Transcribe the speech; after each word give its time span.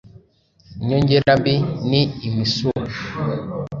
Inyongera 0.81 1.31
mbi 1.39 1.55
ni 1.89 2.01
imisuha 2.27 2.95